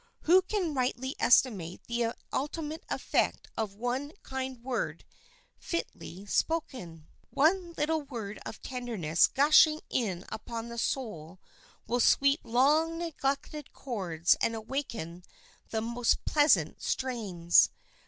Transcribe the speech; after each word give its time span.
Who 0.21 0.41
can 0.41 0.73
rightly 0.73 1.15
estimate 1.19 1.83
the 1.85 2.15
ultimate 2.33 2.83
effect 2.89 3.49
of 3.55 3.75
one 3.75 4.13
kind 4.23 4.63
word 4.63 5.05
fitly 5.59 6.25
spoken? 6.25 7.05
One 7.29 7.73
little 7.77 8.01
word 8.01 8.39
of 8.43 8.63
tenderness 8.63 9.27
gushing 9.27 9.79
in 9.91 10.25
upon 10.29 10.69
the 10.69 10.79
soul 10.79 11.39
will 11.85 11.99
sweep 11.99 12.39
long 12.43 12.97
neglected 12.97 13.73
chords 13.73 14.35
and 14.41 14.55
awaken 14.55 15.21
the 15.69 15.81
most 15.81 16.25
pleasant 16.25 16.81
strains. 16.81 17.69